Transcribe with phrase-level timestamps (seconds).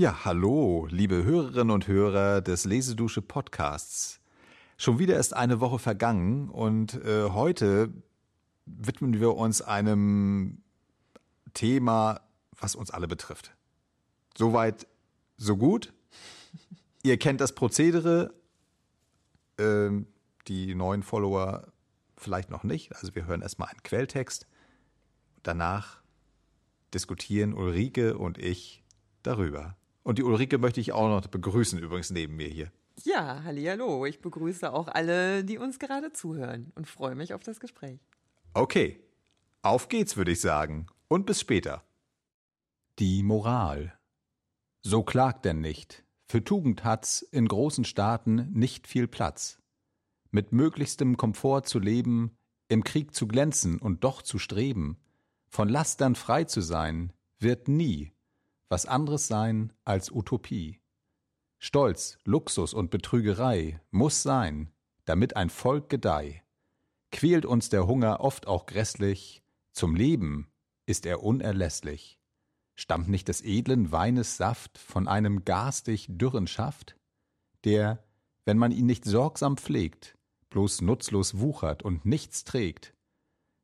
[0.00, 4.18] Ja, hallo, liebe Hörerinnen und Hörer des Lesedusche Podcasts.
[4.78, 7.92] Schon wieder ist eine Woche vergangen und äh, heute
[8.64, 10.62] widmen wir uns einem
[11.52, 12.22] Thema,
[12.58, 13.54] was uns alle betrifft.
[14.38, 14.86] Soweit,
[15.36, 15.92] so gut.
[17.02, 18.32] Ihr kennt das Prozedere,
[19.58, 20.06] ähm,
[20.48, 21.66] die neuen Follower
[22.16, 22.96] vielleicht noch nicht.
[22.96, 24.46] Also wir hören erstmal einen Quelltext.
[25.42, 26.00] Danach
[26.94, 28.82] diskutieren Ulrike und ich
[29.22, 29.76] darüber.
[30.02, 32.72] Und die Ulrike möchte ich auch noch begrüßen, übrigens neben mir hier.
[33.04, 34.04] Ja, hallo.
[34.06, 38.00] Ich begrüße auch alle, die uns gerade zuhören und freue mich auf das Gespräch.
[38.54, 39.00] Okay,
[39.62, 40.86] auf geht's, würde ich sagen.
[41.08, 41.84] Und bis später.
[42.98, 43.98] Die Moral.
[44.82, 46.04] So klagt denn nicht.
[46.26, 49.60] Für Tugend hat's in großen Staaten nicht viel Platz.
[50.30, 52.36] Mit möglichstem Komfort zu leben,
[52.68, 54.98] im Krieg zu glänzen und doch zu streben,
[55.48, 58.12] von Lastern frei zu sein, wird nie
[58.70, 60.80] was anderes sein als Utopie.
[61.58, 64.72] Stolz, Luxus und Betrügerei muss sein,
[65.04, 66.42] damit ein Volk gedeih.
[67.10, 70.50] Quält uns der Hunger oft auch grässlich, zum Leben
[70.86, 72.18] ist er unerlässlich.
[72.76, 76.96] Stammt nicht des edlen Weines Saft von einem garstig dürren Schaft,
[77.64, 78.02] der,
[78.44, 80.16] wenn man ihn nicht sorgsam pflegt,
[80.48, 82.94] bloß nutzlos wuchert und nichts trägt,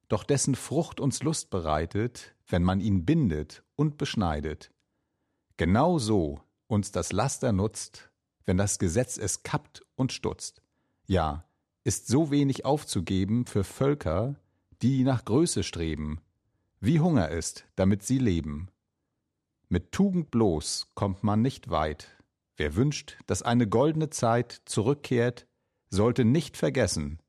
[0.09, 4.73] doch dessen Frucht uns Lust bereitet, wenn man ihn bindet und beschneidet,
[5.57, 8.11] Genau so uns das Laster nutzt,
[8.45, 10.63] wenn das Gesetz es kappt und stutzt.
[11.07, 11.45] Ja,
[11.85, 14.37] ist so wenig aufzugeben für Völker,
[14.83, 16.21] die nach Größe streben,
[16.81, 18.69] wie Hunger ist, damit sie leben.
[19.69, 22.09] Mit Tugend bloß kommt man nicht weit.
[22.57, 25.47] Wer wünscht, dass eine goldene Zeit zurückkehrt,
[25.91, 27.21] sollte nicht vergessen,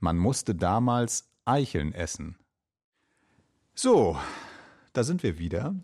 [0.00, 2.36] man musste damals Eicheln essen.
[3.74, 4.18] So,
[4.92, 5.74] da sind wir wieder.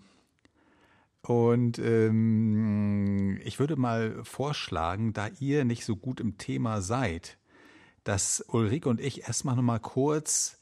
[1.22, 7.36] Und ähm, ich würde mal vorschlagen, da ihr nicht so gut im Thema seid,
[8.04, 10.58] dass Ulrike und ich erstmal nochmal kurz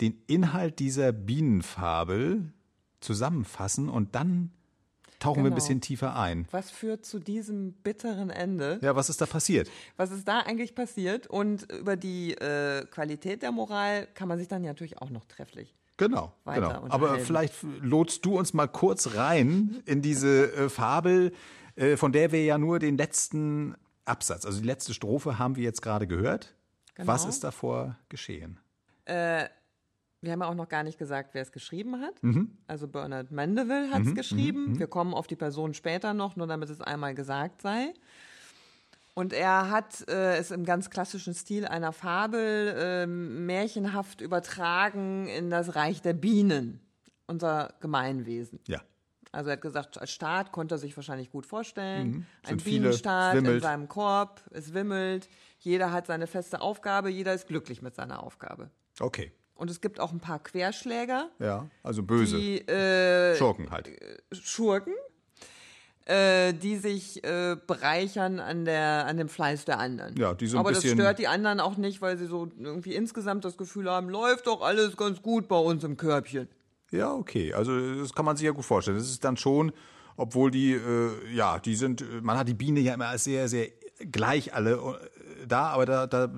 [0.00, 2.52] den Inhalt dieser Bienenfabel
[3.00, 4.52] zusammenfassen und dann
[5.18, 5.36] tauchen genau.
[5.36, 5.54] wir ein genau.
[5.54, 6.46] bisschen tiefer ein.
[6.50, 8.78] Was führt zu diesem bitteren Ende?
[8.82, 9.70] Ja, was ist da passiert?
[9.96, 11.26] Was ist da eigentlich passiert?
[11.26, 15.24] Und über die äh, Qualität der Moral kann man sich dann ja natürlich auch noch
[15.24, 16.86] trefflich Genau, genau.
[16.88, 21.32] Aber vielleicht lotst du uns mal kurz rein in diese äh, Fabel,
[21.76, 23.74] äh, von der wir ja nur den letzten
[24.06, 26.54] Absatz, also die letzte Strophe haben wir jetzt gerade gehört.
[26.94, 27.06] Genau.
[27.06, 28.58] Was ist davor geschehen?
[29.04, 29.44] Äh,
[30.22, 32.22] wir haben ja auch noch gar nicht gesagt, wer es geschrieben hat.
[32.22, 32.56] Mhm.
[32.66, 34.14] Also Bernard Mandeville hat es mhm.
[34.14, 34.72] geschrieben.
[34.72, 34.78] Mhm.
[34.78, 37.92] Wir kommen auf die Person später noch, nur damit es einmal gesagt sei.
[39.14, 45.50] Und er hat äh, es im ganz klassischen Stil einer Fabel äh, märchenhaft übertragen in
[45.50, 46.80] das Reich der Bienen,
[47.26, 48.60] unser Gemeinwesen.
[48.66, 48.80] Ja.
[49.32, 52.10] Also er hat gesagt, als Staat konnte er sich wahrscheinlich gut vorstellen.
[52.10, 52.26] Mhm.
[52.46, 55.28] Ein Bienenstaat in seinem Korb, es wimmelt,
[55.58, 58.70] jeder hat seine feste Aufgabe, jeder ist glücklich mit seiner Aufgabe.
[58.98, 59.32] Okay.
[59.54, 61.28] Und es gibt auch ein paar Querschläger.
[61.38, 62.38] Ja, also böse.
[62.38, 63.90] Die, äh, Schurken halt.
[64.32, 64.94] Schurken,
[66.06, 70.16] äh, die sich äh, bereichern an der an dem Fleiß der anderen.
[70.16, 72.94] Ja, die so ein Aber das stört die anderen auch nicht, weil sie so irgendwie
[72.94, 76.48] insgesamt das Gefühl haben, läuft doch alles ganz gut bei uns im Körbchen.
[76.90, 77.54] Ja, okay.
[77.54, 78.96] Also das kann man sich ja gut vorstellen.
[78.96, 79.72] Das ist dann schon,
[80.16, 83.68] obwohl die, äh, ja, die sind, man hat die Biene ja immer als sehr, sehr
[84.10, 85.09] gleich alle äh,
[85.46, 86.32] da, aber da, da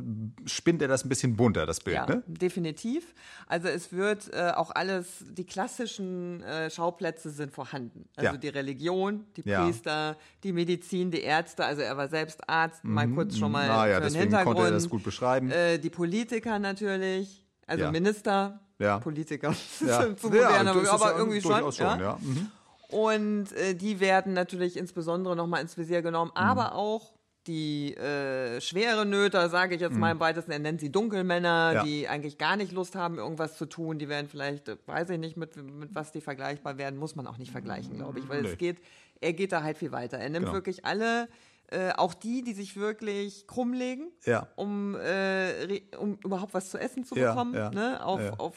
[0.46, 2.22] spinnt er das ein bisschen bunter, das Bild, ja, ne?
[2.26, 3.14] definitiv.
[3.46, 8.08] Also es wird äh, auch alles, die klassischen äh, Schauplätze sind vorhanden.
[8.16, 8.36] Also ja.
[8.36, 10.16] die Religion, die Priester, ja.
[10.42, 12.94] die Medizin, die Ärzte, also er war selbst Arzt, mhm.
[12.94, 14.56] mal kurz schon mal ah, ja, für den Hintergrund.
[14.56, 15.50] konnte er das gut beschreiben.
[15.50, 18.98] Äh, die Politiker natürlich, also Minister, ja.
[18.98, 19.54] Politiker,
[19.86, 20.16] ja.
[20.16, 21.72] zu modern, aber, aber irgendwie schon.
[21.72, 22.18] schon ja.
[22.20, 22.50] Mhm.
[22.88, 26.42] Und äh, die werden natürlich insbesondere nochmal ins Visier genommen, mhm.
[26.42, 27.14] aber auch
[27.46, 30.20] die äh, schwere Nöter, sage ich jetzt mal im mhm.
[30.20, 31.82] weitesten, er nennt sie Dunkelmänner, ja.
[31.82, 33.98] die eigentlich gar nicht Lust haben, irgendwas zu tun.
[33.98, 37.26] Die werden vielleicht, äh, weiß ich nicht, mit, mit was die vergleichbar werden, muss man
[37.26, 38.48] auch nicht vergleichen, glaube ich, weil nee.
[38.48, 38.78] es geht,
[39.20, 40.18] er geht da halt viel weiter.
[40.18, 40.54] Er nimmt genau.
[40.54, 41.28] wirklich alle,
[41.68, 44.46] äh, auch die, die sich wirklich krumm legen, ja.
[44.56, 48.04] um, äh, um überhaupt was zu essen zu bekommen, ja, ne?
[48.04, 48.56] auf, auf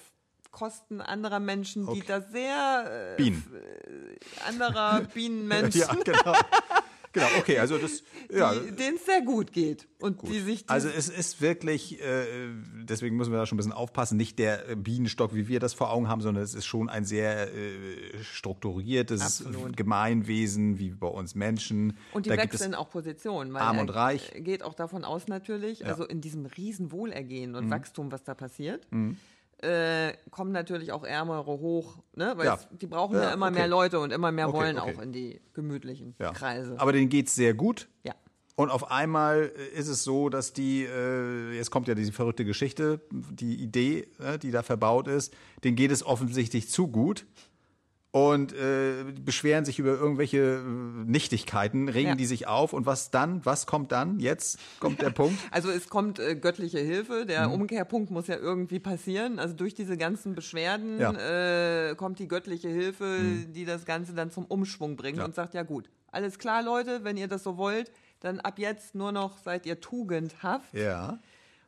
[0.52, 2.00] Kosten anderer Menschen, okay.
[2.00, 3.44] die da sehr äh, Bienen.
[4.48, 5.82] anderer Bienenmenschen.
[5.82, 6.34] ja, genau.
[7.16, 8.54] Genau, okay, also das, ja.
[8.54, 9.88] Denen es sehr gut geht.
[10.00, 10.30] Und gut.
[10.30, 10.66] die sich.
[10.68, 12.26] Also es ist wirklich, äh,
[12.84, 15.92] deswegen müssen wir da schon ein bisschen aufpassen, nicht der Bienenstock, wie wir das vor
[15.92, 19.78] Augen haben, sondern es ist schon ein sehr äh, strukturiertes Absolut.
[19.78, 21.98] Gemeinwesen, wie bei uns Menschen.
[22.12, 23.56] Und die da wechseln auch Positionen.
[23.56, 24.34] arm und reich.
[24.36, 25.88] Geht auch davon aus natürlich, ja.
[25.88, 27.72] also in diesem riesen Wohlergehen und mhm.
[27.72, 28.86] Wachstum, was da passiert.
[28.92, 29.18] Mhm
[29.62, 32.34] äh, kommen natürlich auch Ärmere hoch, ne?
[32.36, 32.56] weil ja.
[32.56, 33.56] es, die brauchen ja, ja immer okay.
[33.56, 34.96] mehr Leute und immer mehr okay, wollen okay.
[34.96, 36.76] auch in die gemütlichen Kreise.
[36.78, 37.88] Aber denen geht es sehr gut.
[38.04, 38.14] Ja.
[38.56, 42.46] Und auf einmal äh, ist es so, dass die, äh, jetzt kommt ja diese verrückte
[42.46, 47.26] Geschichte, die Idee, äh, die da verbaut ist, denen geht es offensichtlich zu gut
[48.16, 50.62] und äh, beschweren sich über irgendwelche äh,
[51.06, 52.16] Nichtigkeiten, regen ja.
[52.16, 54.22] die sich auf und was dann, was kommt dann?
[54.22, 55.38] Jetzt kommt der Punkt.
[55.52, 57.56] Also es kommt äh, göttliche Hilfe, der mhm.
[57.56, 59.38] Umkehrpunkt muss ja irgendwie passieren.
[59.38, 61.90] Also durch diese ganzen Beschwerden ja.
[61.90, 63.52] äh, kommt die göttliche Hilfe, mhm.
[63.52, 65.26] die das Ganze dann zum Umschwung bringt ja.
[65.26, 67.92] und sagt, ja gut, alles klar Leute, wenn ihr das so wollt,
[68.22, 70.74] dann ab jetzt nur noch seid ihr tugendhaft.
[70.74, 71.20] Ja.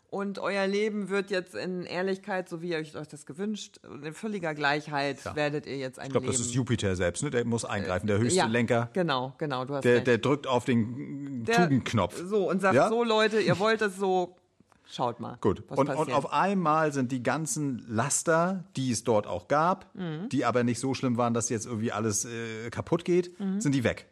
[0.10, 4.54] Und euer Leben wird jetzt in Ehrlichkeit, so wie ihr euch das gewünscht, in völliger
[4.54, 5.36] Gleichheit ja.
[5.36, 7.30] werdet ihr jetzt ein Ich glaube, das ist Jupiter selbst, ne?
[7.30, 8.90] Der muss eingreifen, der höchste ja, Lenker.
[8.94, 10.08] Genau, genau, du hast der, recht.
[10.08, 12.22] der drückt auf den der, Tugendknopf.
[12.26, 12.88] So, und sagt ja?
[12.88, 14.38] so, Leute, ihr wollt es so,
[14.86, 15.38] schaut mal.
[15.42, 15.62] Gut.
[15.68, 20.30] Und, und, auf einmal sind die ganzen Laster, die es dort auch gab, mhm.
[20.30, 23.60] die aber nicht so schlimm waren, dass jetzt irgendwie alles äh, kaputt geht, mhm.
[23.60, 24.08] sind die weg.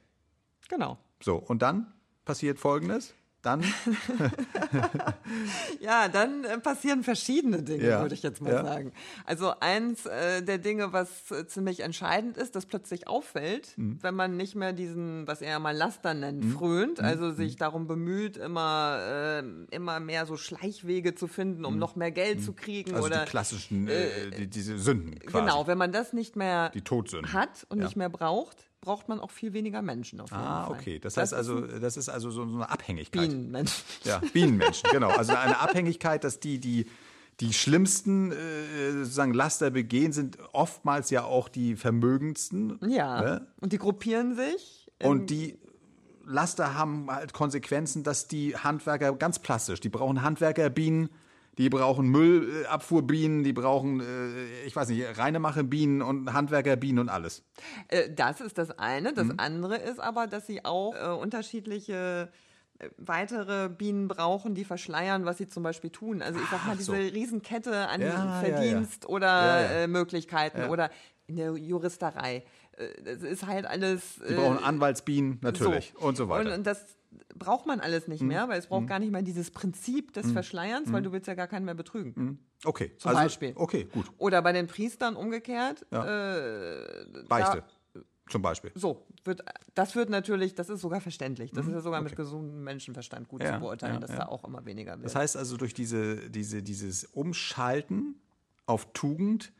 [0.67, 0.97] Genau.
[1.21, 1.87] So, und dann
[2.25, 3.13] passiert Folgendes
[3.45, 3.61] dann?
[5.79, 8.01] ja, dann äh, passieren verschiedene Dinge, ja.
[8.01, 8.63] würde ich jetzt mal ja.
[8.63, 8.91] sagen.
[9.25, 13.99] Also eins äh, der Dinge, was äh, ziemlich entscheidend ist, das plötzlich auffällt, mhm.
[14.01, 16.51] wenn man nicht mehr diesen, was er mal Laster nennt, mhm.
[16.51, 17.05] frönt, mhm.
[17.05, 17.59] also sich mhm.
[17.59, 21.79] darum bemüht, immer, äh, immer mehr so Schleichwege zu finden, um mhm.
[21.79, 22.93] noch mehr Geld zu kriegen.
[22.93, 23.89] Also oder, die klassischen,
[24.37, 25.45] die, diese Sünden quasi.
[25.45, 27.33] Genau, wenn man das nicht mehr die Todsünden.
[27.33, 27.85] hat und ja.
[27.85, 30.75] nicht mehr braucht, braucht man auch viel weniger Menschen auf jeden ah, Fall.
[30.75, 30.99] Ah, okay.
[30.99, 33.27] Das, das heißt also, das ist also so eine Abhängigkeit.
[33.27, 33.83] Bienenmenschen.
[34.03, 35.09] Ja, Bienenmenschen, genau.
[35.09, 36.85] Also eine Abhängigkeit, dass die, die,
[37.39, 42.79] die schlimmsten äh, sozusagen Laster begehen, sind oftmals ja auch die vermögendsten.
[42.87, 43.21] Ja.
[43.21, 43.47] Ne?
[43.59, 44.87] Und die gruppieren sich.
[45.03, 45.57] Und die
[46.23, 51.09] Laster haben halt Konsequenzen, dass die Handwerker ganz plastisch, die brauchen Handwerkerbienen,
[51.57, 57.43] die brauchen Müllabfuhrbienen, die brauchen, äh, ich weiß nicht, Reinemachebienen und Handwerkerbienen und alles.
[57.87, 59.13] Äh, das ist das eine.
[59.13, 59.35] Das mhm.
[59.37, 62.29] andere ist aber, dass sie auch äh, unterschiedliche
[62.79, 66.21] äh, weitere Bienen brauchen, die verschleiern, was sie zum Beispiel tun.
[66.21, 66.93] Also ich sag mal, diese so.
[66.93, 69.15] Riesenkette an ja, Verdienst ja, ja.
[69.15, 70.89] oder äh, Möglichkeiten oder
[71.27, 72.43] in der Juristerei.
[73.05, 74.19] Es äh, ist halt alles.
[74.27, 76.05] Die brauchen Anwaltsbienen natürlich so.
[76.05, 76.49] und so weiter.
[76.49, 76.97] Und, und das
[77.35, 78.29] braucht man alles nicht mhm.
[78.29, 78.87] mehr, weil es braucht mhm.
[78.87, 80.33] gar nicht mehr dieses Prinzip des mhm.
[80.33, 82.39] Verschleierns, weil du willst ja gar keinen mehr betrügen.
[82.63, 82.91] Okay.
[82.97, 83.53] Zum also, Beispiel.
[83.55, 84.11] Okay, gut.
[84.17, 85.85] Oder bei den Priestern umgekehrt.
[85.91, 86.77] Ja.
[86.81, 87.63] Äh, Beichte.
[87.93, 88.71] Da, zum Beispiel.
[88.73, 89.43] So, wird,
[89.75, 91.51] das wird natürlich, das ist sogar verständlich.
[91.51, 92.09] Das ist ja sogar okay.
[92.09, 95.05] mit gesundem Menschenverstand gut ja, zu beurteilen, ja, dass da auch immer weniger wird.
[95.05, 98.15] Das heißt also, durch diese, diese, dieses Umschalten
[98.65, 99.53] auf Tugend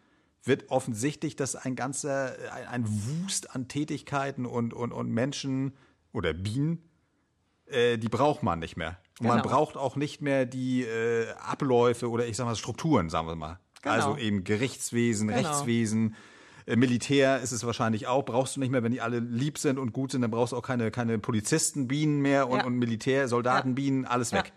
[0.44, 5.74] wird offensichtlich, dass ein ganzer, ein, ein Wust an Tätigkeiten und, und, und Menschen
[6.12, 6.84] oder Bienen
[7.76, 8.98] äh, die braucht man nicht mehr.
[9.20, 9.36] Und genau.
[9.36, 13.36] man braucht auch nicht mehr die äh, Abläufe oder ich sag mal Strukturen, sagen wir
[13.36, 13.60] mal.
[13.82, 13.96] Genau.
[13.96, 15.40] Also eben Gerichtswesen, genau.
[15.40, 16.16] Rechtswesen.
[16.66, 19.78] Äh, Militär ist es wahrscheinlich auch, brauchst du nicht mehr, wenn die alle lieb sind
[19.78, 22.66] und gut sind, dann brauchst du auch keine, keine Polizisten, Bienen mehr und, ja.
[22.66, 23.74] und Militär, Soldaten, ja.
[23.76, 24.52] Bienen, alles weg.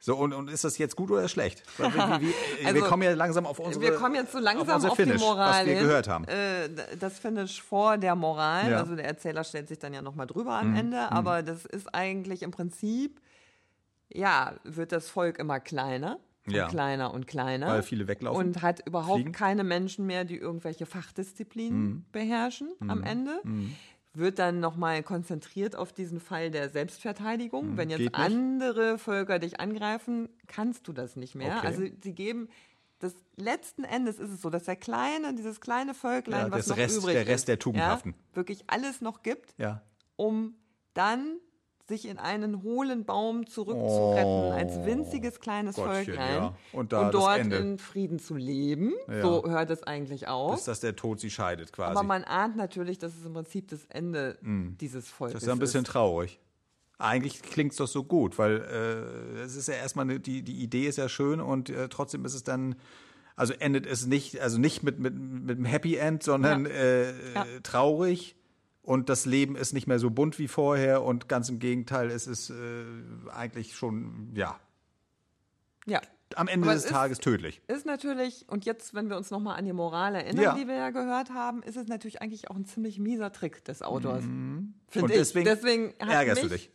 [0.00, 1.62] So, und, und ist das jetzt gut oder schlecht?
[1.78, 4.90] Wie, wie, also, wir kommen ja langsam auf unsere Wir kommen jetzt so langsam auf,
[4.90, 5.60] auf Finish, die Moral.
[5.60, 6.24] Was wir gehört haben.
[6.26, 6.68] Äh,
[6.98, 8.70] das Finish vor der Moral.
[8.70, 8.78] Ja.
[8.78, 10.76] Also der Erzähler stellt sich dann ja nochmal drüber am mhm.
[10.76, 10.96] Ende.
[10.96, 11.16] Mhm.
[11.16, 13.20] Aber das ist eigentlich im Prinzip,
[14.12, 16.18] ja, wird das Volk immer kleiner.
[16.46, 16.68] Und ja.
[16.68, 17.68] kleiner und kleiner.
[17.68, 18.48] Weil viele weglaufen.
[18.48, 19.32] Und hat überhaupt fliegen.
[19.32, 22.04] keine Menschen mehr, die irgendwelche Fachdisziplinen mhm.
[22.12, 23.04] beherrschen am mhm.
[23.04, 23.40] Ende.
[24.16, 27.70] Wird dann nochmal konzentriert auf diesen Fall der Selbstverteidigung.
[27.70, 31.56] Hm, Wenn jetzt andere Völker dich angreifen, kannst du das nicht mehr.
[31.58, 31.66] Okay.
[31.66, 32.48] Also sie geben
[33.04, 36.76] das letzten Endes ist es so, dass der kleine, dieses kleine Völklein, ja, was noch
[36.76, 39.82] Rest, übrig der Rest der Tugendhaften, ja, wirklich alles noch gibt, ja.
[40.16, 40.54] um
[40.94, 41.38] dann
[41.86, 46.56] sich in einen hohlen Baum zurückzuretten, oh, als winziges kleines Gottchen, Völklein ja.
[46.72, 48.94] und, und, dort in Frieden zu leben.
[49.08, 49.20] Ja.
[49.20, 50.54] So hört es eigentlich auf.
[50.54, 51.90] Bis dass der Tod sie scheidet quasi.
[51.90, 54.76] Aber man ahnt natürlich, dass es im Prinzip das Ende mm.
[54.80, 55.34] dieses Volkes ist.
[55.34, 55.90] Das ist ja ein bisschen ist.
[55.90, 56.40] traurig.
[56.98, 60.62] Eigentlich klingt es doch so gut, weil äh, es ist ja erstmal, eine, die, die
[60.62, 62.76] Idee ist ja schön und äh, trotzdem ist es dann,
[63.36, 66.70] also endet es nicht, also nicht mit, mit, mit einem Happy End, sondern ja.
[66.70, 68.36] Äh, traurig
[68.84, 72.26] und das Leben ist nicht mehr so bunt wie vorher und ganz im Gegenteil, es
[72.26, 72.54] ist äh,
[73.32, 74.58] eigentlich schon, ja.
[75.86, 76.00] Ja.
[76.36, 77.62] Am Ende des Tages tödlich.
[77.68, 80.54] Ist natürlich, und jetzt, wenn wir uns nochmal an die Moral erinnern, ja.
[80.54, 83.82] die wir ja gehört haben, ist es natürlich eigentlich auch ein ziemlich mieser Trick des
[83.82, 84.24] Autors.
[84.24, 84.74] Mhm.
[84.88, 85.18] Finde ich.
[85.18, 86.70] Deswegen, deswegen ärgerst mich, du dich.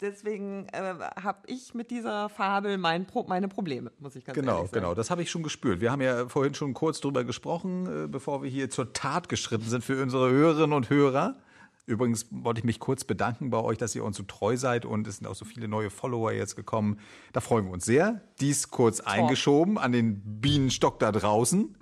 [0.00, 4.56] Deswegen äh, habe ich mit dieser Fabel mein Pro meine Probleme, muss ich ganz genau,
[4.56, 4.80] ehrlich sagen.
[4.80, 4.94] Genau, genau.
[4.94, 5.80] Das habe ich schon gespürt.
[5.80, 9.68] Wir haben ja vorhin schon kurz drüber gesprochen, äh, bevor wir hier zur Tat geschritten
[9.68, 11.36] sind für unsere Hörerinnen und Hörer.
[11.84, 15.06] Übrigens wollte ich mich kurz bedanken bei euch, dass ihr uns so treu seid und
[15.08, 16.98] es sind auch so viele neue Follower jetzt gekommen.
[17.32, 18.22] Da freuen wir uns sehr.
[18.40, 19.08] Dies kurz Top.
[19.08, 21.76] eingeschoben an den Bienenstock da draußen.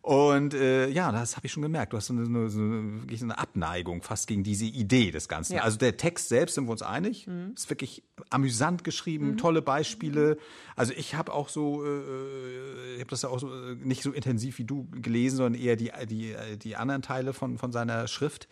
[0.00, 1.92] Und äh, ja, das habe ich schon gemerkt.
[1.92, 5.54] Du hast so eine, so eine, wirklich eine Abneigung fast gegen diese Idee des Ganzen.
[5.54, 5.62] Ja.
[5.62, 7.26] Also der Text selbst sind wir uns einig.
[7.26, 7.52] Mhm.
[7.56, 9.36] Ist wirklich amüsant geschrieben, mhm.
[9.38, 10.38] tolle Beispiele.
[10.76, 14.12] Also ich habe auch so, äh, ich habe das ja auch so äh, nicht so
[14.12, 18.48] intensiv wie du gelesen, sondern eher die die die anderen Teile von von seiner Schrift.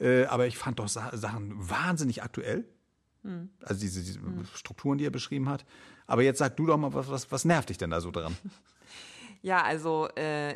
[0.00, 2.64] Äh, aber ich fand doch Sachen wahnsinnig aktuell.
[3.22, 3.50] Mhm.
[3.62, 4.46] Also diese, diese mhm.
[4.54, 5.64] Strukturen, die er beschrieben hat.
[6.06, 8.36] Aber jetzt sag du doch mal, was, was, was nervt dich denn da so dran?
[9.40, 10.54] Ja, also äh,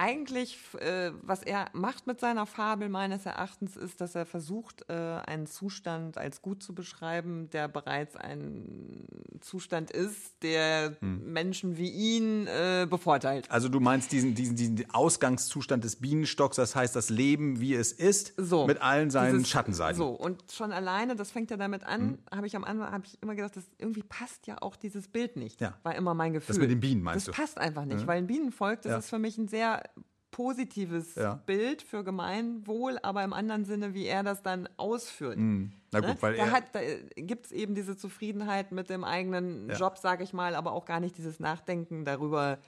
[0.00, 4.94] eigentlich, äh, was er macht mit seiner Fabel meines Erachtens, ist, dass er versucht, äh,
[4.94, 9.04] einen Zustand als gut zu beschreiben, der bereits ein
[9.40, 11.30] Zustand ist, der hm.
[11.30, 13.50] Menschen wie ihn äh, bevorteilt.
[13.50, 17.92] Also du meinst diesen, diesen, diesen Ausgangszustand des Bienenstocks, das heißt das Leben, wie es
[17.92, 19.98] ist, so, mit allen seinen dieses, Schattenseiten.
[19.98, 22.18] So, und schon alleine, das fängt ja damit an, hm.
[22.34, 25.36] habe ich am Anfang hab ich immer gedacht, das irgendwie passt ja auch dieses Bild
[25.36, 25.60] nicht.
[25.60, 25.74] Ja.
[25.82, 26.54] War immer mein Gefühl.
[26.54, 27.42] Das mit den Bienen meinst das du?
[27.42, 28.06] Das passt einfach nicht, hm.
[28.06, 28.98] weil ein Bienenvolk, das ja.
[28.98, 29.82] ist für mich ein sehr
[30.30, 31.40] positives ja.
[31.46, 35.38] Bild für Gemeinwohl, aber im anderen Sinne, wie er das dann ausführt.
[35.38, 35.66] Mm.
[35.92, 36.16] Na gut, ne?
[36.20, 36.80] weil da, er hat, da
[37.16, 39.76] gibt es eben diese Zufriedenheit mit dem eigenen ja.
[39.76, 42.58] Job, sage ich mal, aber auch gar nicht dieses Nachdenken darüber.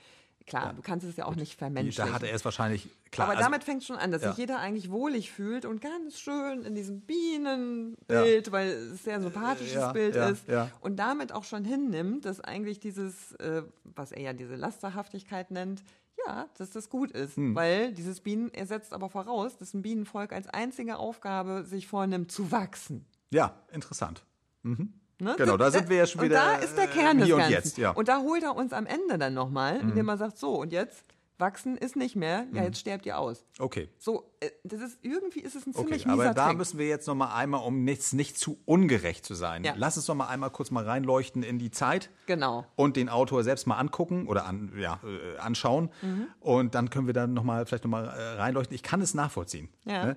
[0.44, 0.72] Klar, ja.
[0.72, 1.38] du kannst es ja auch gut.
[1.38, 2.10] nicht vermenschlichen.
[2.10, 3.28] Da hat er es wahrscheinlich klar.
[3.28, 6.18] Aber also, damit fängt es schon an, dass sich jeder eigentlich wohlig fühlt und ganz
[6.18, 10.44] schön in diesem Bienenbild, weil es sehr sympathisches Bild ist
[10.80, 15.84] und damit auch schon hinnimmt, dass eigentlich dieses, äh, was er ja diese Lasterhaftigkeit nennt,
[16.26, 17.54] ja, dass das gut ist, hm.
[17.54, 22.30] weil dieses Bienen, er setzt aber voraus, dass ein Bienenvolk als einzige Aufgabe sich vornimmt,
[22.30, 23.06] zu wachsen.
[23.30, 24.24] Ja, interessant.
[24.62, 24.94] Mhm.
[25.18, 25.34] Ne?
[25.36, 26.40] Genau, da sind wir ja schon wieder.
[26.40, 27.44] Und da ist der Kern des Ganzen.
[27.44, 27.90] Und, jetzt, ja.
[27.90, 29.90] und da holt er uns am Ende dann nochmal, mhm.
[29.90, 31.04] indem er sagt, so, und jetzt
[31.42, 32.66] wachsen ist nicht mehr, ja, mhm.
[32.68, 33.44] jetzt sterbt ihr aus.
[33.58, 33.88] Okay.
[33.98, 36.56] So, äh, das ist, irgendwie ist es ein ziemlich okay, aber da Trick.
[36.56, 39.74] müssen wir jetzt nochmal einmal, um nichts nicht zu ungerecht zu sein, ja.
[39.76, 42.08] lass uns noch mal einmal kurz mal reinleuchten in die Zeit.
[42.26, 42.64] Genau.
[42.76, 45.90] Und den Autor selbst mal angucken oder an, ja, äh, anschauen.
[46.00, 46.28] Mhm.
[46.40, 48.74] Und dann können wir dann nochmal, vielleicht nochmal äh, reinleuchten.
[48.74, 49.68] Ich kann es nachvollziehen.
[49.84, 50.06] Ja.
[50.06, 50.16] Ne?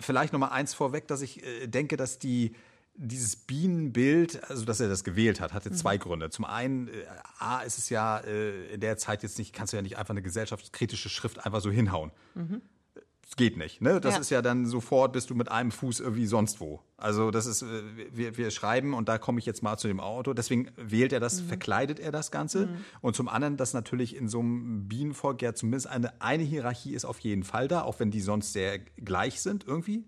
[0.00, 2.54] Vielleicht nochmal eins vorweg, dass ich äh, denke, dass die,
[2.96, 5.74] dieses Bienenbild, also dass er das gewählt hat, hatte mhm.
[5.74, 6.30] zwei Gründe.
[6.30, 7.04] Zum einen, äh,
[7.38, 10.12] A, ist es ja äh, in der Zeit jetzt nicht, kannst du ja nicht einfach
[10.12, 12.12] eine gesellschaftskritische Schrift einfach so hinhauen.
[12.34, 12.62] Mhm.
[13.22, 13.80] Das geht nicht.
[13.80, 14.00] Ne?
[14.00, 14.20] Das ja.
[14.20, 16.82] ist ja dann sofort, bist du mit einem Fuß irgendwie sonst wo.
[16.96, 17.82] Also das ist, äh,
[18.12, 20.32] wir, wir schreiben und da komme ich jetzt mal zu dem Auto.
[20.32, 21.48] Deswegen wählt er das, mhm.
[21.48, 22.66] verkleidet er das Ganze.
[22.66, 22.76] Mhm.
[23.00, 27.06] Und zum anderen, dass natürlich in so einem Bienenvolk ja zumindest eine, eine Hierarchie ist
[27.06, 30.04] auf jeden Fall da, auch wenn die sonst sehr gleich sind irgendwie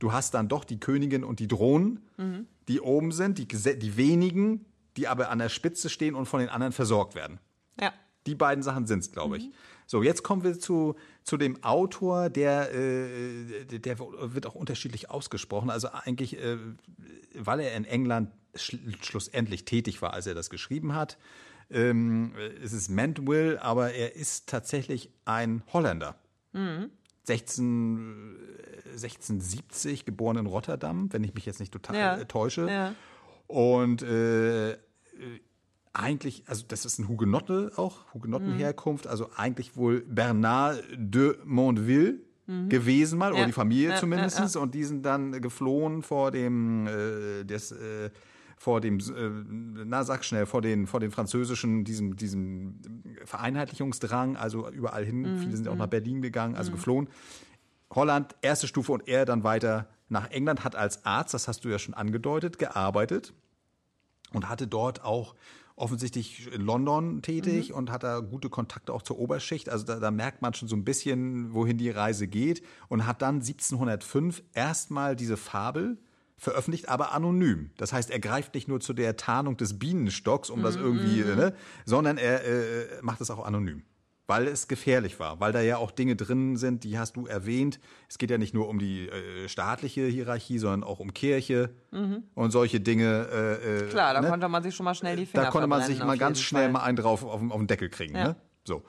[0.00, 2.46] du hast dann doch die Königin und die Drohnen, mhm.
[2.66, 4.64] die oben sind, die, die wenigen,
[4.96, 7.38] die aber an der Spitze stehen und von den anderen versorgt werden.
[7.80, 7.92] Ja.
[8.26, 9.46] Die beiden Sachen sind es, glaube ich.
[9.46, 9.52] Mhm.
[9.86, 15.70] So, jetzt kommen wir zu, zu dem Autor, der, äh, der wird auch unterschiedlich ausgesprochen.
[15.70, 16.58] Also eigentlich, äh,
[17.34, 21.18] weil er in England sch schlussendlich tätig war, als er das geschrieben hat.
[21.70, 26.16] Ähm, es ist Mandwill, aber er ist tatsächlich ein Holländer.
[26.52, 26.90] Mhm.
[27.24, 28.36] 16,
[28.92, 32.16] 1670, geboren in Rotterdam, wenn ich mich jetzt nicht total ja.
[32.16, 32.68] äh, täusche.
[32.68, 32.94] Ja.
[33.46, 34.76] Und äh,
[35.92, 39.10] eigentlich, also das ist ein Hugenotte auch, Hugenottenherkunft, mhm.
[39.10, 42.68] also eigentlich wohl Bernard de Mondeville mhm.
[42.68, 43.38] gewesen mal, ja.
[43.38, 44.56] oder die Familie ja, zumindest.
[44.56, 48.10] Und die sind dann geflohen vor dem, äh, des, äh,
[48.60, 52.78] vor dem, äh, na sag schnell, vor den, vor den französischen, diesem, diesem
[53.24, 55.22] Vereinheitlichungsdrang, also überall hin.
[55.22, 55.38] Mhm.
[55.38, 55.90] Viele sind auch nach mhm.
[55.90, 56.74] Berlin gegangen, also mhm.
[56.74, 57.08] geflohen.
[57.90, 61.70] Holland, erste Stufe und er dann weiter nach England, hat als Arzt, das hast du
[61.70, 63.32] ja schon angedeutet, gearbeitet
[64.34, 65.34] und hatte dort auch
[65.74, 67.76] offensichtlich in London tätig mhm.
[67.76, 69.70] und hat da gute Kontakte auch zur Oberschicht.
[69.70, 73.22] Also da, da, merkt man schon so ein bisschen, wohin die Reise geht und hat
[73.22, 75.96] dann 1705 erstmal diese Fabel
[76.40, 77.70] veröffentlicht, aber anonym.
[77.76, 81.22] Das heißt, er greift nicht nur zu der Tarnung des Bienenstocks, um das mhm, irgendwie,
[81.22, 81.36] mhm.
[81.36, 81.54] ne,
[81.84, 83.82] sondern er äh, macht es auch anonym.
[84.26, 87.78] Weil es gefährlich war, weil da ja auch Dinge drin sind, die hast du erwähnt.
[88.08, 92.22] Es geht ja nicht nur um die äh, staatliche Hierarchie, sondern auch um Kirche mhm.
[92.34, 93.28] und solche Dinge.
[93.30, 94.28] Äh, äh Klar, da ne?
[94.28, 96.64] konnte man sich schon mal schnell die Finger Da konnte man sich mal ganz schnell
[96.64, 96.72] Fall.
[96.72, 98.16] mal einen drauf auf, auf den Deckel kriegen.
[98.16, 98.28] Ja.
[98.28, 98.36] Ne?
[98.64, 98.84] So.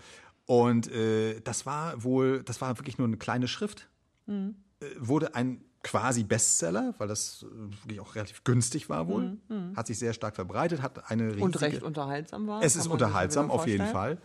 [0.46, 3.90] Und äh, das war wohl, das war wirklich nur eine kleine Schrift.
[4.28, 4.56] Mhm.
[4.80, 9.24] Äh, wurde ein quasi Bestseller, weil das äh, wirklich auch relativ günstig war wohl.
[9.24, 9.76] Mhm, mhm.
[9.76, 11.44] Hat sich sehr stark verbreitet, hat eine riesige...
[11.44, 12.64] Und recht unterhaltsam war.
[12.64, 14.18] Es ist unterhaltsam, auf jeden Fall.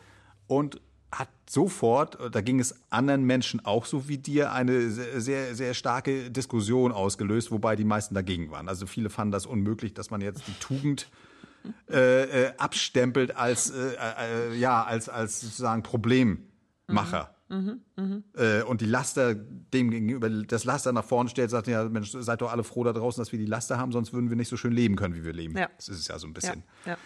[0.46, 0.80] Und
[1.12, 6.30] hat sofort, da ging es anderen Menschen auch so wie dir, eine sehr, sehr starke
[6.30, 8.68] Diskussion ausgelöst, wobei die meisten dagegen waren.
[8.68, 11.08] Also viele fanden das unmöglich, dass man jetzt die Tugend
[11.90, 17.30] äh, äh, abstempelt als, äh, äh, ja, als, als sozusagen Problemmacher.
[17.30, 18.22] Mhm Mhm, mh.
[18.34, 22.40] äh, und die Laster dem gegenüber das Laster nach vorne stellt, sagt ja, Mensch, seid
[22.40, 24.56] doch alle froh da draußen, dass wir die Laster haben, sonst würden wir nicht so
[24.56, 25.56] schön leben können, wie wir leben.
[25.56, 25.68] Ja.
[25.76, 26.64] Das ist es ja so ein bisschen.
[26.84, 26.98] Ja, ja.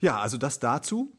[0.00, 1.16] ja also das dazu.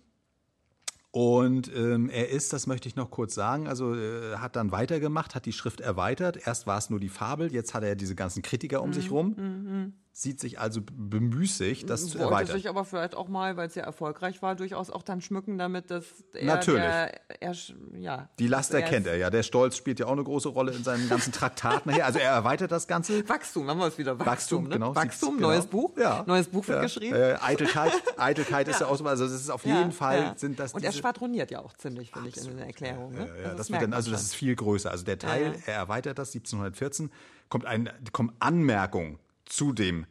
[1.13, 5.35] Und ähm, er ist, das möchte ich noch kurz sagen, also äh, hat dann weitergemacht,
[5.35, 6.47] hat die Schrift erweitert.
[6.47, 9.11] Erst war es nur die Fabel, jetzt hat er diese ganzen Kritiker um mhm, sich
[9.11, 9.35] rum.
[9.37, 12.39] Mhm sieht sich also bemüßigt, das Wollte zu erweitern.
[12.39, 15.57] Wollte sich aber vielleicht auch mal, weil es ja erfolgreich war, durchaus auch dann schmücken
[15.57, 16.81] damit, dass er Natürlich.
[16.81, 17.55] Der, er,
[17.97, 19.29] ja, Die Laster kennt er ja.
[19.29, 21.91] Der Stolz spielt ja auch eine große Rolle in seinen ganzen Traktaten.
[22.01, 23.27] also er erweitert das Ganze.
[23.27, 24.19] Wachstum, haben wir es wieder.
[24.19, 24.69] Wachstum, Wachstum ne?
[24.69, 24.95] genau.
[24.95, 25.47] Wachstum, genau.
[25.47, 25.97] neues Buch.
[25.97, 26.23] Ja.
[26.27, 26.83] Neues Buch wird ja.
[26.83, 27.15] geschrieben.
[27.15, 30.73] Äh, Eitelkeit, Eitelkeit ist ja auch so, also das ist auf jeden Fall sind das
[30.73, 33.13] Und er schwadroniert ja auch ziemlich, finde ich, in der Erklärung.
[33.13, 33.27] Ne?
[33.27, 34.91] Ja, also das, wird dann, also das ist viel größer.
[34.91, 37.11] Also der Teil, er erweitert das 1714,
[37.47, 39.17] kommt ein, kommt Anmerkung
[39.51, 40.05] zu dem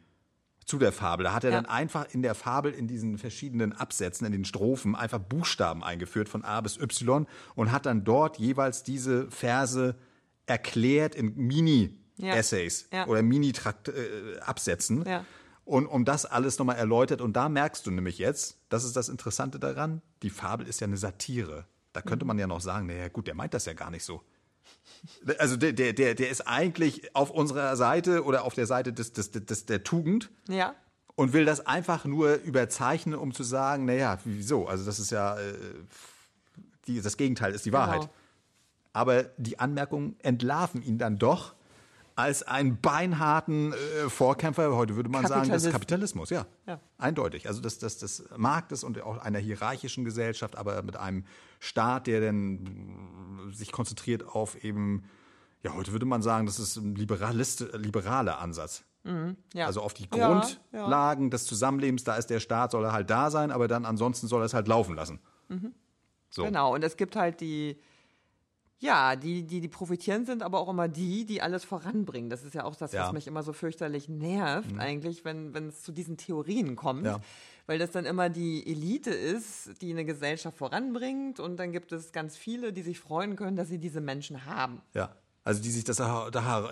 [0.65, 1.25] zu der Fabel.
[1.25, 1.57] Da hat er ja.
[1.57, 6.29] dann einfach in der Fabel in diesen verschiedenen Absätzen, in den Strophen einfach Buchstaben eingeführt
[6.29, 9.95] von A bis Y und hat dann dort jeweils diese Verse
[10.45, 12.99] erklärt in Mini-Essays ja.
[12.99, 13.07] ja.
[13.07, 15.05] oder Mini-Absätzen.
[15.05, 15.21] Äh,
[15.65, 17.21] und um das alles nochmal erläutert.
[17.21, 20.87] Und da merkst du nämlich jetzt, das ist das Interessante daran, die Fabel ist ja
[20.87, 21.65] eine Satire.
[21.93, 22.27] Da könnte mhm.
[22.27, 24.21] man ja noch sagen, naja gut, der meint das ja gar nicht so.
[25.39, 29.13] Also der, der, der, der ist eigentlich auf unserer Seite oder auf der Seite des,
[29.13, 30.29] des, des, der Tugend.
[30.47, 30.75] Ja.
[31.15, 34.67] Und will das einfach nur überzeichnen, um zu sagen, naja, wieso?
[34.67, 35.53] Also das ist ja, äh,
[36.87, 38.01] die, das Gegenteil ist die Wahrheit.
[38.01, 38.13] Genau.
[38.93, 41.53] Aber die Anmerkungen entlarven ihn dann doch
[42.21, 46.29] als einen beinharten äh, Vorkämpfer, heute würde man sagen, des Kapitalismus.
[46.29, 46.79] Ja, ja.
[46.99, 47.47] eindeutig.
[47.47, 51.25] Also des, des, des Marktes und auch einer hierarchischen Gesellschaft, aber mit einem
[51.59, 55.03] Staat, der dann sich konzentriert auf eben,
[55.63, 58.83] ja, heute würde man sagen, das ist ein Liberalist, liberaler Ansatz.
[59.03, 59.65] Mhm, ja.
[59.65, 63.31] Also auf die Grundlagen ja, des Zusammenlebens, da ist der Staat, soll er halt da
[63.31, 65.19] sein, aber dann ansonsten soll er es halt laufen lassen.
[65.49, 65.73] Mhm.
[66.29, 66.45] So.
[66.45, 67.81] Genau, und es gibt halt die,
[68.81, 72.31] ja, die, die, die profitieren sind aber auch immer die, die alles voranbringen.
[72.31, 73.03] Das ist ja auch das, ja.
[73.03, 74.79] was mich immer so fürchterlich nervt, mhm.
[74.79, 77.05] eigentlich, wenn, wenn es zu diesen Theorien kommt.
[77.05, 77.19] Ja.
[77.67, 82.11] Weil das dann immer die Elite ist, die eine Gesellschaft voranbringt und dann gibt es
[82.11, 84.81] ganz viele, die sich freuen können, dass sie diese Menschen haben.
[84.95, 85.15] Ja.
[85.43, 85.99] Also die sich das,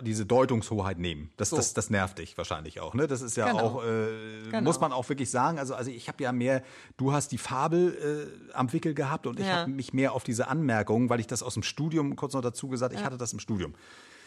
[0.04, 1.32] diese Deutungshoheit nehmen.
[1.38, 1.56] Das, so.
[1.56, 2.94] das, das nervt dich wahrscheinlich auch.
[2.94, 3.08] Ne?
[3.08, 3.64] Das ist ja genau.
[3.64, 4.62] auch, äh, genau.
[4.62, 5.58] muss man auch wirklich sagen.
[5.58, 6.62] Also, also ich habe ja mehr,
[6.96, 9.62] du hast die Fabel äh, am Wickel gehabt und ich ja.
[9.62, 12.68] habe mich mehr auf diese Anmerkungen, weil ich das aus dem Studium, kurz noch dazu
[12.68, 13.00] gesagt, ja.
[13.00, 13.74] ich hatte das im Studium.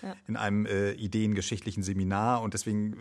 [0.02, 0.16] Ja.
[0.26, 2.96] In einem äh, ideengeschichtlichen Seminar und deswegen äh,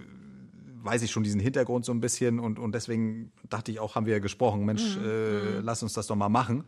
[0.84, 4.06] weiß ich schon diesen Hintergrund so ein bisschen und, und deswegen dachte ich auch, haben
[4.06, 5.04] wir ja gesprochen, Mensch, mhm.
[5.04, 5.64] äh, mhm.
[5.64, 6.66] lass uns das doch mal machen.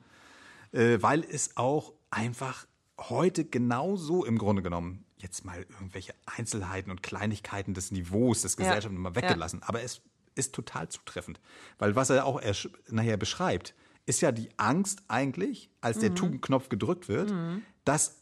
[0.71, 2.65] Äh, weil es auch einfach
[2.99, 8.93] heute genauso im Grunde genommen jetzt mal irgendwelche Einzelheiten und Kleinigkeiten des Niveaus des Gesellschafts
[8.93, 8.99] ja.
[8.99, 9.59] mal weggelassen.
[9.61, 9.69] Ja.
[9.69, 10.01] Aber es
[10.35, 11.39] ist total zutreffend.
[11.79, 12.41] Weil was er auch
[12.89, 13.73] nachher beschreibt,
[14.05, 16.15] ist ja die Angst eigentlich, als der mhm.
[16.15, 17.63] Tugendknopf gedrückt wird, mhm.
[17.85, 18.21] dass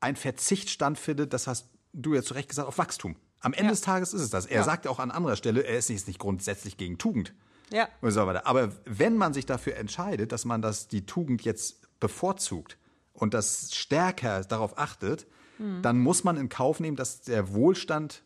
[0.00, 3.16] ein Verzicht stattfindet, das hast du ja zu Recht gesagt, auf Wachstum.
[3.40, 3.70] Am Ende ja.
[3.70, 4.46] des Tages ist es das.
[4.46, 7.34] Er sagt auch an anderer Stelle, er ist nicht grundsätzlich gegen Tugend.
[7.70, 7.88] Ja.
[8.00, 12.78] Aber wenn man sich dafür entscheidet, dass man das, die Tugend jetzt bevorzugt,
[13.18, 15.26] und das stärker darauf achtet,
[15.58, 15.82] mhm.
[15.82, 18.22] dann muss man in Kauf nehmen, dass der Wohlstand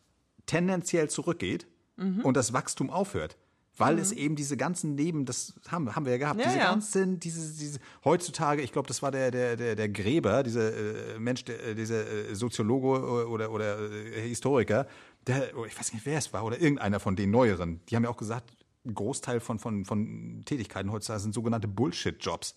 [0.46, 2.20] tendenziell zurückgeht mhm.
[2.20, 3.37] und das Wachstum aufhört.
[3.78, 4.02] Weil mhm.
[4.02, 6.70] es eben diese ganzen Neben, das haben, haben wir ja gehabt, ja, diese ja.
[6.70, 11.18] ganzen, diese, diese, heutzutage, ich glaube, das war der, der, der, der Gräber, dieser äh,
[11.18, 14.87] Mensch, der, äh, dieser äh, Soziologe oder, oder äh, Historiker,
[15.26, 18.05] der, oh, ich weiß nicht, wer es war, oder irgendeiner von den Neueren, die haben
[18.05, 18.52] ja auch gesagt,
[18.85, 22.57] ein Großteil von, von, von Tätigkeiten heutzutage sind sogenannte Bullshit-Jobs.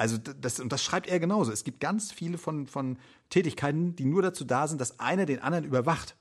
[0.00, 1.52] Also das, und das schreibt er genauso.
[1.52, 2.96] Es gibt ganz viele von, von
[3.28, 6.16] Tätigkeiten, die nur dazu da sind, dass einer den anderen überwacht.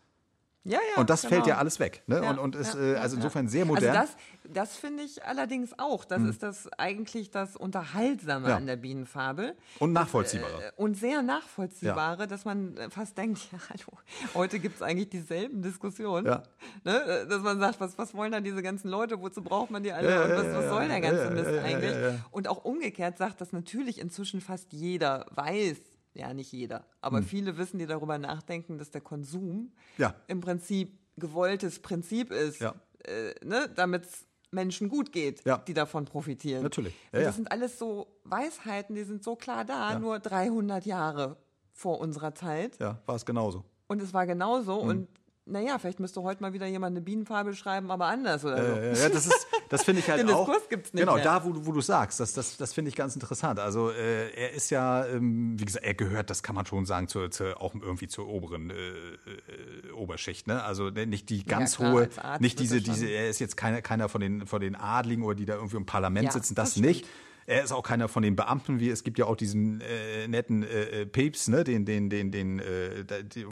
[0.65, 0.99] Ja, ja.
[0.99, 1.35] Und das genau.
[1.35, 2.03] fällt ja alles weg.
[2.05, 2.21] Ne?
[2.21, 3.95] Ja, und, und ist ja, äh, also insofern sehr also modern.
[3.95, 6.03] Also das, das finde ich allerdings auch.
[6.03, 6.29] Das hm.
[6.29, 9.55] ist das eigentlich das Unterhaltsame an der Bienenfabel.
[9.79, 10.51] Und nachvollziehbare.
[10.51, 13.97] Das, äh, und sehr nachvollziehbare, dass man fast denkt, ja, hallo,
[14.33, 16.25] heute gibt es eigentlich dieselben Diskussionen.
[16.25, 16.43] Ja.
[16.83, 17.25] Ne?
[17.29, 20.23] Dass man sagt, was, was wollen dann diese ganzen Leute, wozu braucht man die alle
[20.23, 21.95] und was, was soll der ganze Mist eigentlich?
[22.31, 25.77] Und auch umgekehrt sagt, dass natürlich inzwischen fast jeder weiß,
[26.19, 27.25] ja nicht jeder, aber hm.
[27.25, 30.15] viele wissen, die darüber nachdenken, dass der Konsum ja.
[30.27, 32.75] im Prinzip gewolltes Prinzip ist, ja.
[33.03, 35.57] äh, ne, damit es Menschen gut geht, ja.
[35.59, 36.63] die davon profitieren.
[36.63, 36.95] Natürlich.
[37.11, 41.37] Ja, das sind alles so Weisheiten, die sind so klar da, nur 300 Jahre
[41.71, 42.79] vor unserer Zeit.
[42.79, 43.63] Ja, war es genauso.
[43.87, 44.83] Und es war genauso.
[44.83, 44.89] Mhm.
[44.89, 45.09] Und
[45.45, 48.81] naja, vielleicht müsste heute mal wieder jemand eine Bienenfarbe schreiben, aber anders oder so.
[48.81, 50.45] Äh, ja, das ist, das finde ich halt Den auch.
[50.45, 51.23] Diskurs gibt's nicht genau, mehr.
[51.23, 53.59] da, wo, wo du sagst, das, das, das finde ich ganz interessant.
[53.59, 57.07] Also äh, er ist ja, ähm, wie gesagt, er gehört, das kann man schon sagen,
[57.07, 60.47] zu, zu, auch irgendwie zur oberen äh, äh, Oberschicht.
[60.47, 60.63] Ne?
[60.63, 63.81] Also ne, nicht die ganz ja, klar, hohe, nicht diese, diese, er ist jetzt keiner,
[63.81, 66.75] keiner von den, von den Adligen oder die da irgendwie im Parlament ja, sitzen, das,
[66.75, 67.05] das nicht.
[67.49, 70.61] Er ist auch keiner von den Beamten, wie es gibt ja auch diesen äh, netten
[70.61, 73.03] äh, Peps, ne, den, den, den, den, äh,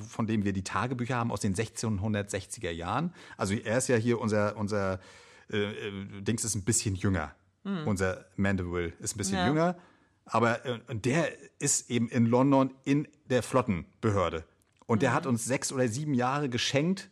[0.07, 3.12] von dem wir die Tagebücher haben aus den 1660er Jahren.
[3.38, 4.99] Also er ist ja hier unser, unser
[5.51, 7.33] äh, äh, Dings ist ein bisschen jünger.
[7.63, 7.88] Mhm.
[7.88, 9.47] Unser Mandeville ist ein bisschen ja.
[9.47, 9.77] jünger.
[10.25, 14.43] Aber äh, der ist eben in London in der Flottenbehörde.
[14.86, 15.15] Und der mhm.
[15.15, 17.10] hat uns sechs oder sieben Jahre geschenkt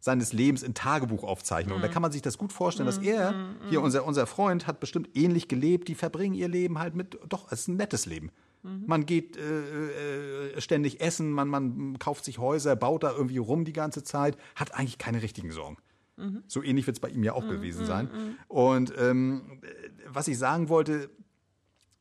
[0.00, 1.80] seines Lebens in Tagebuchaufzeichnungen.
[1.80, 1.86] Mhm.
[1.86, 4.80] Da kann man sich das gut vorstellen, dass er, mhm, hier unser, unser Freund, hat
[4.80, 5.88] bestimmt ähnlich gelebt.
[5.88, 8.30] Die verbringen ihr Leben halt mit, doch, es ist ein nettes Leben.
[8.62, 8.84] Mhm.
[8.86, 13.64] Man geht äh, äh, ständig essen, man, man kauft sich Häuser, baut da irgendwie rum
[13.64, 15.78] die ganze Zeit, hat eigentlich keine richtigen Sorgen.
[16.16, 16.42] Mhm.
[16.46, 17.50] So ähnlich wird es bei ihm ja auch mhm.
[17.50, 18.08] gewesen sein.
[18.48, 19.60] Und ähm,
[20.06, 21.10] was ich sagen wollte,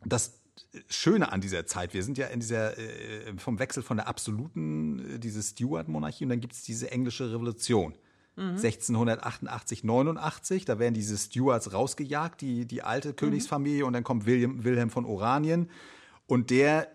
[0.05, 0.41] das
[0.87, 5.15] Schöne an dieser Zeit, wir sind ja in dieser, äh, vom Wechsel von der absoluten,
[5.15, 7.93] äh, diese Stuart-Monarchie und dann gibt es diese englische Revolution.
[8.35, 8.57] Mhm.
[8.57, 13.15] 1688, 89, da werden diese Stuarts rausgejagt, die, die alte mhm.
[13.15, 15.69] Königsfamilie, und dann kommt William, Wilhelm von Oranien
[16.27, 16.89] und der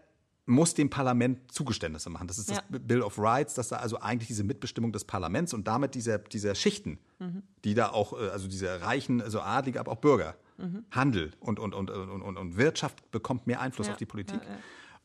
[0.46, 2.26] muss dem Parlament Zugeständnisse machen.
[2.26, 2.78] Das ist das ja.
[2.78, 6.54] Bill of Rights, dass da also eigentlich diese Mitbestimmung des Parlaments und damit dieser, dieser
[6.54, 7.42] Schichten, mhm.
[7.64, 10.84] die da auch, äh, also diese Reichen, also Adlige, aber auch Bürger, mhm.
[10.90, 13.92] Handel und, und, und, und, und, Wirtschaft bekommt mehr Einfluss ja.
[13.94, 14.40] auf die Politik.
[14.42, 14.58] Ja,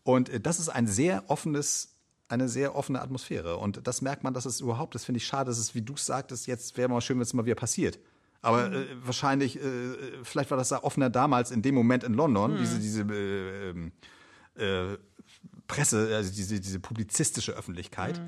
[0.04, 1.96] und äh, das ist ein sehr offenes
[2.28, 3.58] eine sehr offene Atmosphäre.
[3.58, 5.94] Und das merkt man, dass es überhaupt, das finde ich schade, dass es, wie du
[5.94, 8.00] es sagtest, jetzt wäre mal schön, wenn es mal wieder passiert.
[8.42, 8.76] Aber mhm.
[8.76, 12.58] äh, wahrscheinlich, äh, vielleicht war das da offener damals in dem Moment in London, mhm.
[12.58, 13.92] diese, diese äh, ähm,
[14.56, 14.98] äh,
[15.68, 18.22] Presse, also diese, diese publizistische Öffentlichkeit.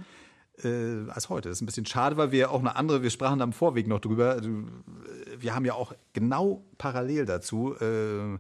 [0.64, 1.50] Äh, als heute.
[1.50, 3.86] Das ist ein bisschen schade, weil wir auch eine andere, wir sprachen da im Vorweg
[3.86, 4.42] noch drüber.
[5.40, 8.38] Wir haben ja auch genau parallel dazu äh,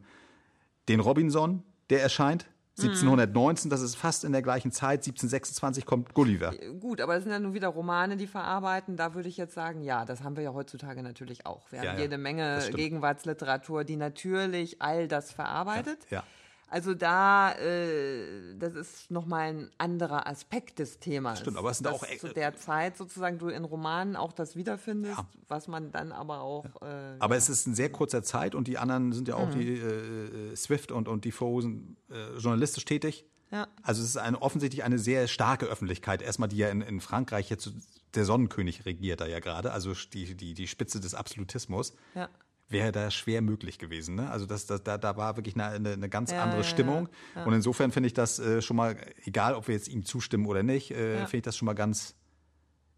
[0.89, 2.45] den Robinson, der erscheint.
[2.79, 4.99] 1719, das ist fast in der gleichen Zeit.
[4.99, 6.53] 1726 kommt Gulliver.
[6.79, 8.97] Gut, aber das sind ja nun wieder Romane, die verarbeiten.
[8.97, 11.71] Da würde ich jetzt sagen, ja, das haben wir ja heutzutage natürlich auch.
[11.71, 15.97] Wir ja, haben ja, jede Menge Gegenwartsliteratur, die natürlich all das verarbeitet.
[16.11, 16.23] Ja, ja.
[16.69, 21.39] Also da, äh, das ist nochmal ein anderer Aspekt des Themas.
[21.39, 25.17] Stimmt, aber es sind auch zu der Zeit sozusagen du in Romanen auch das wiederfindest,
[25.17, 25.29] ja.
[25.47, 26.65] was man dann aber auch.
[26.81, 27.37] Äh, aber ja.
[27.37, 29.59] es ist in sehr kurzer Zeit und die anderen sind ja auch mhm.
[29.59, 33.25] die äh, Swift und und die Fosen äh, journalistisch tätig.
[33.49, 33.67] Ja.
[33.81, 36.21] Also es ist eine, offensichtlich eine sehr starke Öffentlichkeit.
[36.21, 37.71] Erstmal die ja in, in Frankreich jetzt
[38.13, 41.93] der Sonnenkönig regiert da ja gerade, also die, die, die Spitze des Absolutismus.
[42.13, 42.27] Ja
[42.69, 44.15] wäre da schwer möglich gewesen.
[44.15, 44.29] Ne?
[44.29, 47.09] Also das, das, da, da war wirklich eine, eine ganz ja, andere ja, Stimmung.
[47.35, 50.45] Ja, Und insofern finde ich das äh, schon mal, egal ob wir jetzt ihm zustimmen
[50.45, 52.15] oder nicht, äh, finde ich das schon mal ganz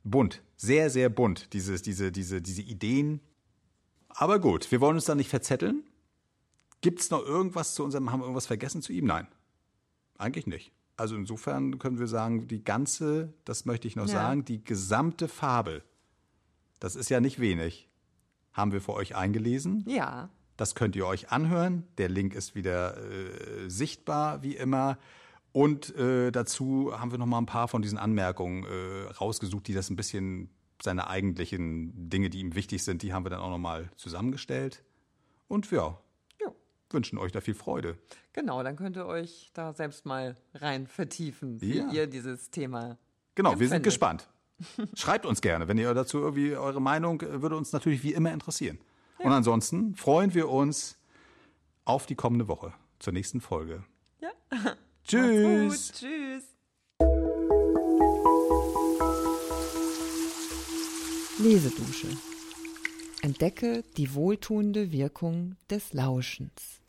[0.04, 0.42] bunt.
[0.56, 3.22] Sehr, sehr bunt, dieses, diese, diese, diese Ideen.
[4.10, 5.84] Aber gut, wir wollen uns da nicht verzetteln.
[6.82, 9.06] Gibt es noch irgendwas zu unserem, haben wir irgendwas vergessen zu ihm?
[9.06, 9.28] Nein.
[10.18, 10.72] Eigentlich nicht.
[10.98, 15.84] Also insofern können wir sagen, die ganze, das möchte ich noch sagen, die gesamte Fabel,
[16.80, 17.89] das ist ja nicht wenig
[18.54, 19.84] haben wir für euch eingelesen.
[19.88, 20.30] Ja.
[20.58, 21.88] Das könnt ihr euch anhören.
[21.98, 24.98] Der Link ist wieder äh, sichtbar, wie immer.
[25.52, 29.74] Und äh, dazu haben wir noch mal ein paar von diesen Anmerkungen äh, rausgesucht, die
[29.74, 30.50] das ein bisschen
[30.82, 34.84] seine eigentlichen Dinge, die ihm wichtig sind, die haben wir dann auch noch mal zusammengestellt.
[35.48, 36.00] Und ja,
[36.42, 36.54] ja.
[36.90, 37.98] wünschen euch da viel Freude.
[38.34, 41.92] Genau, dann könnt ihr euch da selbst mal rein vertiefen, wie ja.
[41.92, 42.98] ihr dieses Thema.
[43.36, 43.60] Genau, empfindet.
[43.60, 44.30] wir sind gespannt.
[44.96, 48.32] Schreibt uns gerne, wenn ihr dazu irgendwie eure Meinung äh, würde uns natürlich wie immer
[48.32, 48.80] interessieren.
[49.20, 49.26] Ja.
[49.26, 50.98] Und ansonsten freuen wir uns
[51.86, 53.84] auf die kommende Woche zur nächsten Folge.
[54.22, 54.30] Ja.
[55.04, 55.92] Tschüss.
[55.94, 56.44] Tschüss.
[61.40, 62.08] Lesedusche.
[63.22, 66.82] Entdecke die wohltuende Wirkung des Lauschens.